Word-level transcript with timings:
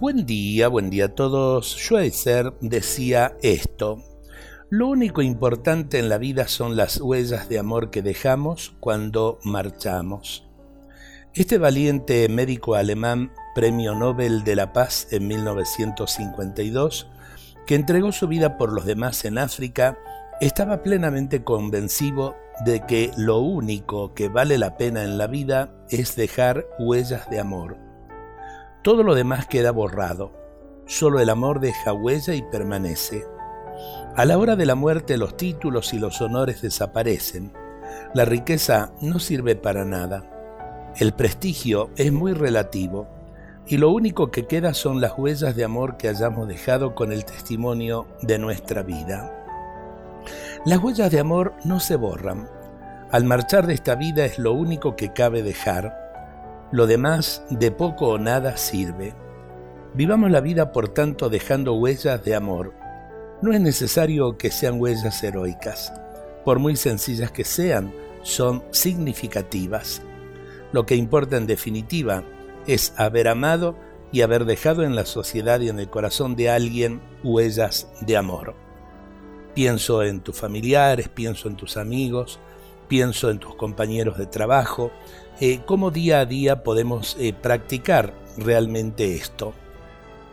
Buen 0.00 0.26
día, 0.26 0.66
buen 0.66 0.90
día 0.90 1.04
a 1.04 1.14
todos. 1.14 1.76
Schweitzer 1.78 2.52
decía 2.60 3.36
esto. 3.42 4.02
Lo 4.68 4.88
único 4.88 5.22
importante 5.22 6.00
en 6.00 6.08
la 6.08 6.18
vida 6.18 6.48
son 6.48 6.74
las 6.74 7.00
huellas 7.00 7.48
de 7.48 7.60
amor 7.60 7.90
que 7.90 8.02
dejamos 8.02 8.74
cuando 8.80 9.38
marchamos. 9.44 10.48
Este 11.32 11.58
valiente 11.58 12.28
médico 12.28 12.74
alemán, 12.74 13.30
Premio 13.54 13.94
Nobel 13.94 14.42
de 14.42 14.56
la 14.56 14.72
Paz 14.72 15.06
en 15.12 15.28
1952, 15.28 17.06
que 17.64 17.76
entregó 17.76 18.10
su 18.10 18.26
vida 18.26 18.58
por 18.58 18.72
los 18.72 18.86
demás 18.86 19.24
en 19.24 19.38
África, 19.38 19.96
estaba 20.40 20.82
plenamente 20.82 21.44
convencido 21.44 22.34
de 22.64 22.84
que 22.84 23.12
lo 23.16 23.38
único 23.38 24.12
que 24.12 24.28
vale 24.28 24.58
la 24.58 24.76
pena 24.76 25.04
en 25.04 25.18
la 25.18 25.28
vida 25.28 25.72
es 25.88 26.16
dejar 26.16 26.66
huellas 26.80 27.30
de 27.30 27.38
amor. 27.38 27.83
Todo 28.84 29.02
lo 29.02 29.14
demás 29.14 29.46
queda 29.46 29.70
borrado. 29.70 30.30
Solo 30.84 31.18
el 31.18 31.30
amor 31.30 31.58
deja 31.58 31.94
huella 31.94 32.34
y 32.34 32.42
permanece. 32.42 33.24
A 34.14 34.26
la 34.26 34.36
hora 34.36 34.56
de 34.56 34.66
la 34.66 34.74
muerte 34.74 35.16
los 35.16 35.38
títulos 35.38 35.94
y 35.94 35.98
los 35.98 36.20
honores 36.20 36.60
desaparecen. 36.60 37.50
La 38.12 38.26
riqueza 38.26 38.92
no 39.00 39.20
sirve 39.20 39.56
para 39.56 39.86
nada. 39.86 40.92
El 40.98 41.14
prestigio 41.14 41.88
es 41.96 42.12
muy 42.12 42.34
relativo 42.34 43.08
y 43.66 43.78
lo 43.78 43.88
único 43.90 44.30
que 44.30 44.46
queda 44.46 44.74
son 44.74 45.00
las 45.00 45.16
huellas 45.16 45.56
de 45.56 45.64
amor 45.64 45.96
que 45.96 46.10
hayamos 46.10 46.46
dejado 46.46 46.94
con 46.94 47.10
el 47.10 47.24
testimonio 47.24 48.06
de 48.20 48.38
nuestra 48.38 48.82
vida. 48.82 49.32
Las 50.66 50.78
huellas 50.80 51.10
de 51.10 51.20
amor 51.20 51.54
no 51.64 51.80
se 51.80 51.96
borran. 51.96 52.50
Al 53.10 53.24
marchar 53.24 53.66
de 53.66 53.72
esta 53.72 53.94
vida 53.94 54.26
es 54.26 54.38
lo 54.38 54.52
único 54.52 54.94
que 54.94 55.14
cabe 55.14 55.42
dejar 55.42 56.03
lo 56.72 56.86
demás 56.86 57.42
de 57.50 57.70
poco 57.70 58.08
o 58.08 58.18
nada 58.18 58.56
sirve. 58.56 59.14
Vivamos 59.94 60.30
la 60.30 60.40
vida, 60.40 60.72
por 60.72 60.88
tanto, 60.88 61.28
dejando 61.30 61.74
huellas 61.74 62.24
de 62.24 62.34
amor. 62.34 62.72
No 63.42 63.52
es 63.52 63.60
necesario 63.60 64.36
que 64.36 64.50
sean 64.50 64.80
huellas 64.80 65.22
heroicas. 65.22 65.92
Por 66.44 66.58
muy 66.58 66.76
sencillas 66.76 67.30
que 67.30 67.44
sean, 67.44 67.92
son 68.22 68.64
significativas. 68.70 70.02
Lo 70.72 70.86
que 70.86 70.96
importa 70.96 71.36
en 71.36 71.46
definitiva 71.46 72.24
es 72.66 72.92
haber 72.96 73.28
amado 73.28 73.76
y 74.10 74.22
haber 74.22 74.44
dejado 74.44 74.82
en 74.82 74.96
la 74.96 75.06
sociedad 75.06 75.60
y 75.60 75.68
en 75.68 75.78
el 75.78 75.90
corazón 75.90 76.36
de 76.36 76.50
alguien 76.50 77.00
huellas 77.22 77.88
de 78.00 78.16
amor. 78.16 78.54
Pienso 79.54 80.02
en 80.02 80.20
tus 80.20 80.36
familiares, 80.36 81.08
pienso 81.08 81.48
en 81.48 81.56
tus 81.56 81.76
amigos, 81.76 82.40
pienso 82.94 83.28
en 83.28 83.40
tus 83.40 83.56
compañeros 83.56 84.18
de 84.18 84.26
trabajo, 84.26 84.92
eh, 85.40 85.62
cómo 85.66 85.90
día 85.90 86.20
a 86.20 86.26
día 86.26 86.62
podemos 86.62 87.16
eh, 87.18 87.32
practicar 87.32 88.14
realmente 88.38 89.16
esto. 89.16 89.52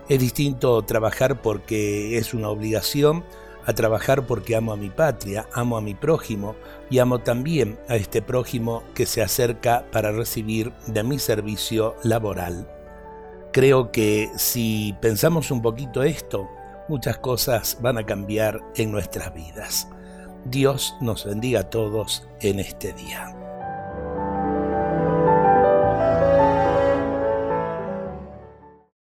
Es 0.08 0.20
distinto 0.20 0.80
trabajar 0.84 1.42
porque 1.42 2.20
es 2.20 2.36
una 2.36 2.50
obligación 2.50 3.26
a 3.66 3.73
trabajar 3.73 4.28
porque 4.28 4.56
amo 4.56 4.73
a 4.73 4.78
mi 4.78 4.92
patria, 4.92 5.48
amo 5.53 5.76
a 5.76 5.81
mi 5.81 5.95
prójimo 5.95 6.56
y 6.92 7.00
amo 7.00 7.18
también 7.18 7.80
a 7.90 7.95
este 7.95 8.22
prójimo 8.22 8.84
que 8.94 9.08
se 9.08 9.23
acerca 9.23 9.88
para 9.92 10.12
recibir 10.12 10.72
de 10.86 11.02
mi 11.02 11.18
servicio 11.18 11.96
laboral. 12.03 12.70
Creo 13.52 13.92
que 13.92 14.30
si 14.38 14.96
pensamos 15.02 15.50
un 15.50 15.64
poquito 15.64 16.03
esto, 16.03 16.48
muchas 16.88 17.18
cosas 17.18 17.80
van 17.81 17.98
a 17.98 18.06
cambiar 18.06 18.59
en 18.75 18.92
nuestras 18.92 19.34
vidas. 19.34 19.88
Dios 20.45 20.95
nos 21.02 21.25
bendiga 21.25 21.61
a 21.61 21.70
todos 21.70 22.28
en 22.42 22.59
este 22.59 22.94
día. 22.94 23.41